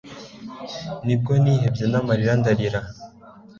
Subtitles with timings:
[1.05, 2.79] nubwo nihebye n'amarira ndarira